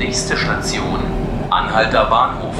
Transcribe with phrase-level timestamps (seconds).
[0.00, 0.98] Nächste Station,
[1.50, 2.54] Anhalter Bahnhof.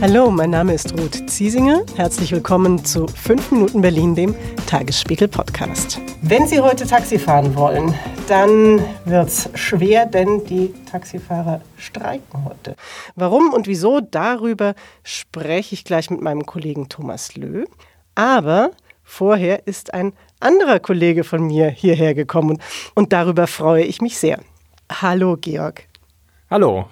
[0.00, 1.82] Hallo, mein Name ist Ruth Ziesinger.
[1.94, 4.34] Herzlich willkommen zu 5 Minuten Berlin, dem
[4.66, 6.00] Tagesspiegel Podcast.
[6.22, 7.94] Wenn Sie heute Taxi fahren wollen,
[8.26, 12.74] dann wird es schwer, denn die Taxifahrer streiken heute.
[13.14, 17.66] Warum und wieso, darüber spreche ich gleich mit meinem Kollegen Thomas Löh.
[18.16, 18.72] Aber
[19.04, 22.58] vorher ist ein anderer Kollege von mir hierher gekommen
[22.94, 24.40] und darüber freue ich mich sehr.
[24.90, 25.86] Hallo, Georg.
[26.50, 26.86] Hallo.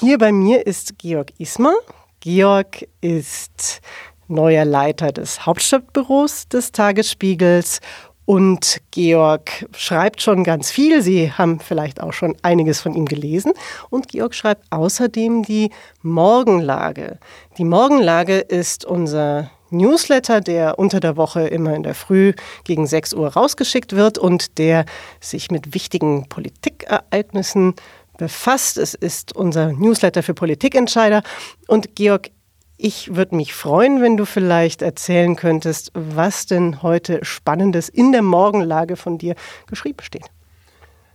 [0.00, 1.74] Hier bei mir ist Georg Ismer.
[2.20, 3.80] Georg ist
[4.28, 7.80] neuer Leiter des Hauptstadtbüros des Tagesspiegels
[8.26, 11.00] und Georg schreibt schon ganz viel.
[11.00, 13.52] Sie haben vielleicht auch schon einiges von ihm gelesen.
[13.88, 15.70] Und Georg schreibt außerdem die
[16.02, 17.20] Morgenlage.
[17.56, 22.32] Die Morgenlage ist unser Newsletter, der unter der Woche immer in der Früh
[22.64, 24.84] gegen 6 Uhr rausgeschickt wird und der
[25.20, 27.74] sich mit wichtigen Politikereignissen
[28.18, 28.78] befasst.
[28.78, 31.22] Es ist unser Newsletter für Politikentscheider.
[31.68, 32.30] Und Georg,
[32.78, 38.22] ich würde mich freuen, wenn du vielleicht erzählen könntest, was denn heute Spannendes in der
[38.22, 39.34] Morgenlage von dir
[39.66, 40.26] geschrieben steht.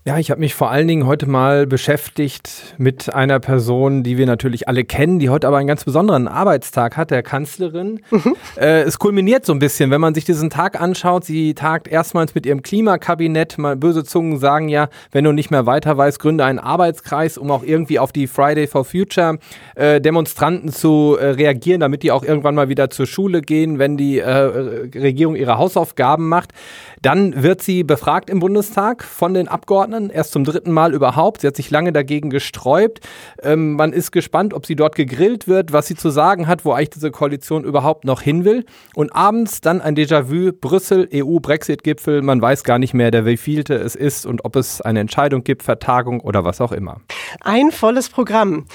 [0.04, 4.26] Ja, ich habe mich vor allen Dingen heute mal beschäftigt mit einer Person, die wir
[4.26, 8.00] natürlich alle kennen, die heute aber einen ganz besonderen Arbeitstag hat, der Kanzlerin.
[8.10, 8.36] Mhm.
[8.58, 11.24] Äh, es kulminiert so ein bisschen, wenn man sich diesen Tag anschaut.
[11.24, 13.60] Sie tagt erstmals mit ihrem Klimakabinett.
[13.60, 17.52] Mal böse Zungen sagen ja, wenn du nicht mehr weiter weißt, gründe einen Arbeitskreis, um
[17.52, 19.38] auch irgendwie auf die Friday for Future
[19.76, 23.98] äh, Demonstranten zu äh, reagieren, damit die auch irgendwann mal wieder zur Schule gehen, wenn
[23.98, 26.54] die äh, Regierung ihre Hausaufgaben macht.
[27.02, 31.42] Dann wird sie befragt im Bundestag von den Abgeordneten, erst zum dritten Mal überhaupt.
[31.42, 33.00] Sie hat sich lange dagegen gesträubt.
[33.42, 36.74] Ähm, man ist gespannt, ob sie dort gegrillt wird, was sie zu sagen hat, wo
[36.74, 38.66] eigentlich diese Koalition überhaupt noch hin will.
[38.96, 42.22] Und abends dann ein Déjà-vu, Brüssel, EU-Brexit-Gipfel.
[42.22, 45.64] Man weiß gar nicht mehr, der wievielte es ist und ob es eine Entscheidung gibt,
[45.64, 47.02] Vertagung oder was auch immer.
[47.42, 48.66] Ein volles Programm.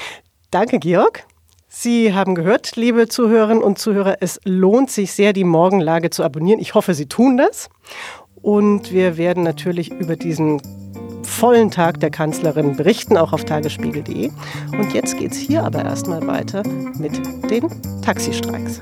[0.50, 1.24] Danke, Georg.
[1.78, 6.58] Sie haben gehört, liebe Zuhörerinnen und Zuhörer, es lohnt sich sehr, die Morgenlage zu abonnieren.
[6.58, 7.68] Ich hoffe, Sie tun das.
[8.40, 10.62] Und wir werden natürlich über diesen
[11.22, 14.30] vollen Tag der Kanzlerin berichten, auch auf tagesspiegel.de.
[14.72, 16.62] Und jetzt geht es hier aber erstmal weiter
[16.98, 17.20] mit
[17.50, 17.68] den
[18.00, 18.80] Taxistreiks.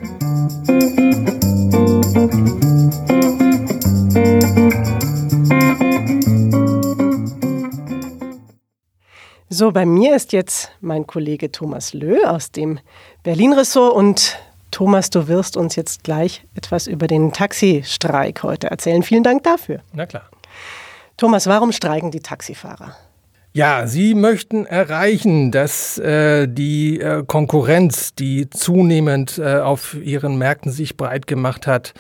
[9.57, 12.81] So, bei mir ist jetzt mein Kollege Thomas Löh aus dem
[13.23, 14.37] Berlin-Ressort und
[14.73, 19.05] Thomas, du wirst uns jetzt gleich etwas über den Taxistreik heute erzählen.
[19.05, 19.79] Vielen Dank dafür.
[19.93, 20.29] Na klar.
[21.17, 22.97] Thomas, warum streiken die Taxifahrer?
[23.53, 30.73] Ja, sie möchten erreichen, dass äh, die äh, Konkurrenz, die zunehmend äh, auf ihren Märkten
[30.73, 31.95] sich breit gemacht hat,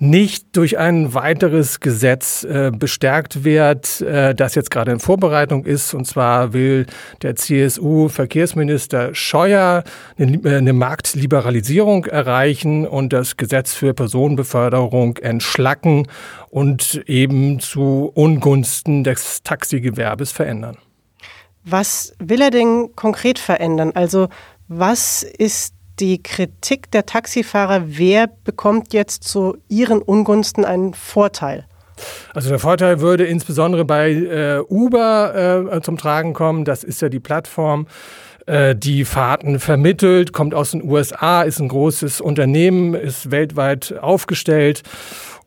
[0.00, 5.92] nicht durch ein weiteres Gesetz äh, bestärkt wird, äh, das jetzt gerade in Vorbereitung ist.
[5.92, 6.86] Und zwar will
[7.20, 9.84] der CSU-Verkehrsminister Scheuer
[10.18, 16.08] eine, äh, eine Marktliberalisierung erreichen und das Gesetz für Personenbeförderung entschlacken
[16.48, 20.78] und eben zu Ungunsten des Taxigewerbes verändern.
[21.62, 23.92] Was will er denn konkret verändern?
[23.94, 24.28] Also
[24.66, 31.66] was ist die Kritik der Taxifahrer, wer bekommt jetzt zu ihren Ungunsten einen Vorteil?
[32.32, 36.64] Also der Vorteil würde insbesondere bei äh, Uber äh, zum Tragen kommen.
[36.64, 37.86] Das ist ja die Plattform,
[38.46, 44.82] äh, die Fahrten vermittelt, kommt aus den USA, ist ein großes Unternehmen, ist weltweit aufgestellt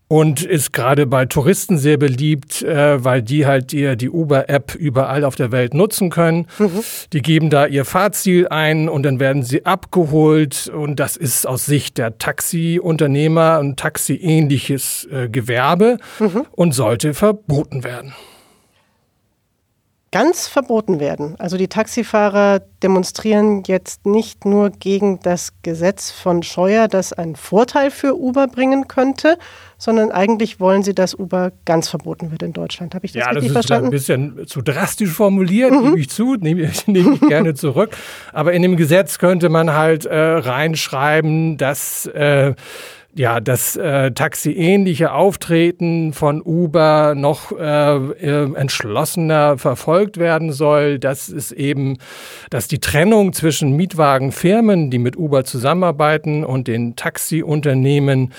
[0.07, 5.23] und ist gerade bei Touristen sehr beliebt, äh, weil die halt die, die Uber-App überall
[5.23, 6.47] auf der Welt nutzen können.
[6.59, 6.83] Mhm.
[7.13, 11.65] Die geben da ihr Fahrziel ein und dann werden sie abgeholt und das ist aus
[11.65, 16.45] Sicht der Taxiunternehmer ein taxiähnliches äh, Gewerbe mhm.
[16.51, 18.13] und sollte verboten werden
[20.13, 21.35] ganz verboten werden.
[21.39, 27.89] Also die Taxifahrer demonstrieren jetzt nicht nur gegen das Gesetz von Scheuer, das einen Vorteil
[27.89, 29.39] für Uber bringen könnte,
[29.79, 32.93] sondern eigentlich wollen sie, dass Uber ganz verboten wird in Deutschland.
[32.93, 35.83] Habe ich das ja, richtig das ist ein bisschen zu drastisch formuliert, mhm.
[35.85, 37.97] gebe ich zu, nehme, ich, nehme ich gerne zurück.
[38.31, 42.53] Aber in dem Gesetz könnte man halt äh, reinschreiben, dass äh,
[43.15, 50.97] ja, das äh, taxiähnliche Auftreten von Uber noch äh, äh, entschlossener verfolgt werden soll.
[50.97, 51.97] Das ist eben,
[52.49, 58.33] dass die Trennung zwischen Mietwagenfirmen, die mit Uber zusammenarbeiten, und den Taxiunternehmen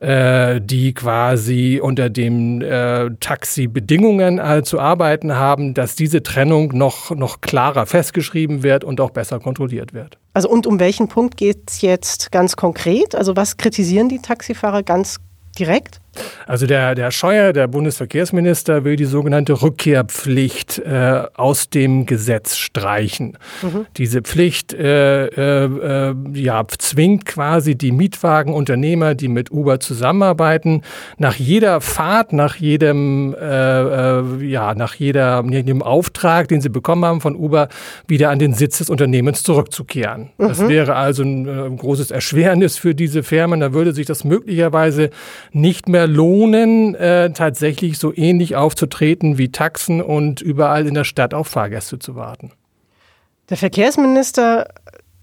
[0.00, 7.10] äh, die quasi unter den äh, Taxi-Bedingungen äh, zu arbeiten haben, dass diese Trennung noch,
[7.10, 10.18] noch klarer festgeschrieben wird und auch besser kontrolliert wird.
[10.34, 13.14] Also und um welchen Punkt geht es jetzt ganz konkret?
[13.14, 15.18] Also was kritisieren die Taxifahrer ganz
[15.58, 16.00] direkt?
[16.46, 23.38] Also der, der Scheuer, der Bundesverkehrsminister, will die sogenannte Rückkehrpflicht äh, aus dem Gesetz streichen.
[23.62, 23.86] Mhm.
[23.96, 30.82] Diese Pflicht äh, äh, ja, zwingt quasi die Mietwagenunternehmer, die mit Uber zusammenarbeiten,
[31.18, 37.04] nach jeder Fahrt, nach jedem, äh, äh, ja, nach jeder, jedem Auftrag, den sie bekommen
[37.04, 37.68] haben von Uber,
[38.06, 40.30] wieder an den Sitz des Unternehmens zurückzukehren.
[40.38, 40.48] Mhm.
[40.48, 43.60] Das wäre also ein, äh, ein großes Erschwernis für diese Firmen.
[43.60, 45.10] Da würde sich das möglicherweise
[45.52, 51.34] nicht mehr lohnen, äh, tatsächlich so ähnlich aufzutreten wie Taxen und überall in der Stadt
[51.34, 52.52] auf Fahrgäste zu warten.
[53.50, 54.68] Der Verkehrsminister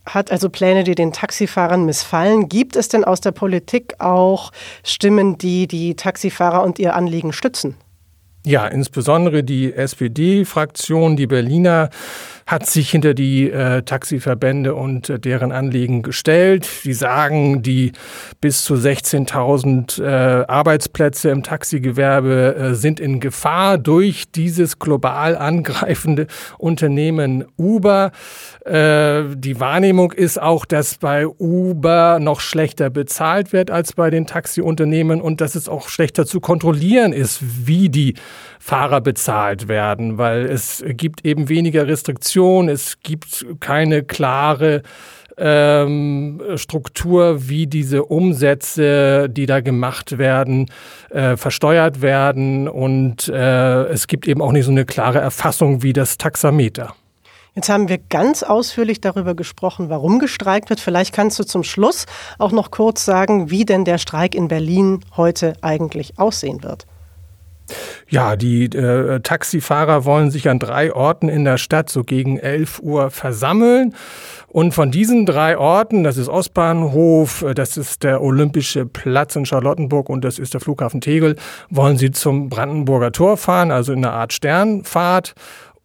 [0.06, 2.48] hat also Pläne, die den Taxifahrern missfallen.
[2.48, 4.52] Gibt es denn aus der Politik auch
[4.84, 7.76] Stimmen, die die Taxifahrer und ihr Anliegen stützen?
[8.46, 11.90] Ja, insbesondere die SPD-Fraktion, die Berliner
[12.48, 16.70] hat sich hinter die äh, Taxiverbände und äh, deren Anliegen gestellt.
[16.84, 17.92] Die sagen, die
[18.40, 26.28] bis zu 16.000 äh, Arbeitsplätze im Taxigewerbe äh, sind in Gefahr durch dieses global angreifende
[26.60, 28.12] Unternehmen Uber.
[28.64, 34.28] Äh, die Wahrnehmung ist auch, dass bei Uber noch schlechter bezahlt wird als bei den
[34.28, 38.14] Taxiunternehmen und dass es auch schlechter zu kontrollieren ist, wie die
[38.60, 42.35] Fahrer bezahlt werden, weil es gibt eben weniger Restriktionen,
[42.70, 44.82] es gibt keine klare
[45.38, 50.70] ähm, Struktur, wie diese Umsätze, die da gemacht werden,
[51.10, 55.94] äh, versteuert werden und äh, es gibt eben auch nicht so eine klare Erfassung wie
[55.94, 56.94] das Taxameter.
[57.54, 60.82] Jetzt haben wir ganz ausführlich darüber gesprochen, warum gestreikt wird.
[60.82, 62.06] Vielleicht kannst du zum Schluss
[62.38, 66.86] auch noch kurz sagen, wie denn der Streik in Berlin heute eigentlich aussehen wird.
[68.08, 72.80] Ja, die äh, Taxifahrer wollen sich an drei Orten in der Stadt so gegen 11
[72.80, 73.96] Uhr versammeln.
[74.48, 79.46] Und von diesen drei Orten, das ist Ostbahnhof, äh, das ist der Olympische Platz in
[79.46, 81.36] Charlottenburg und das ist der Flughafen Tegel,
[81.72, 85.34] wollen sie zum Brandenburger Tor fahren, also in einer Art Sternfahrt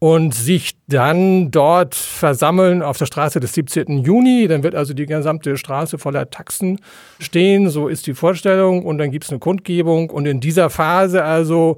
[0.01, 3.99] und sich dann dort versammeln auf der Straße des 17.
[3.99, 4.49] Juni.
[4.49, 6.81] Dann wird also die gesamte Straße voller Taxen
[7.21, 8.85] stehen, so ist die Vorstellung.
[8.85, 10.09] Und dann gibt es eine Kundgebung.
[10.09, 11.77] Und in dieser Phase also,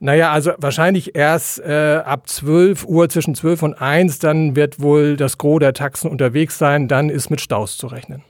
[0.00, 5.18] naja, also wahrscheinlich erst äh, ab 12 Uhr, zwischen 12 und 1, dann wird wohl
[5.18, 6.88] das Gros der Taxen unterwegs sein.
[6.88, 8.24] Dann ist mit Staus zu rechnen.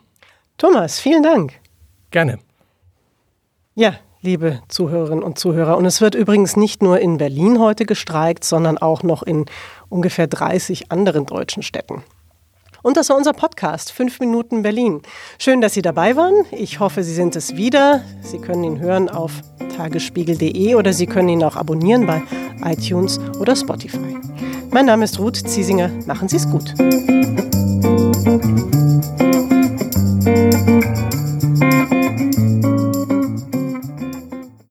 [0.56, 1.52] Thomas, vielen Dank.
[2.10, 2.40] Gerne.
[3.76, 3.94] Ja,
[4.28, 5.78] liebe Zuhörerinnen und Zuhörer.
[5.78, 9.46] Und es wird übrigens nicht nur in Berlin heute gestreikt, sondern auch noch in
[9.88, 12.02] ungefähr 30 anderen deutschen Städten.
[12.82, 15.00] Und das war unser Podcast 5 Minuten Berlin.
[15.38, 16.44] Schön, dass Sie dabei waren.
[16.50, 18.02] Ich hoffe, Sie sind es wieder.
[18.20, 19.32] Sie können ihn hören auf
[19.74, 22.22] tagesspiegel.de oder Sie können ihn auch abonnieren bei
[22.64, 24.18] iTunes oder Spotify.
[24.70, 25.90] Mein Name ist Ruth Ziesinger.
[26.06, 26.74] Machen Sie es gut.